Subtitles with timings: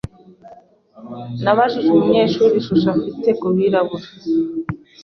[1.43, 4.05] Nabajije umunyeshuri ishusho afite kubirabura.